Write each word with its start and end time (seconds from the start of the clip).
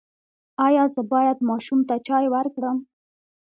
ایا 0.65 0.83
زه 0.93 1.01
باید 1.13 1.37
ماشوم 1.49 1.79
ته 1.87 1.95
چای 2.07 2.25
ورکړم؟ 2.35 2.77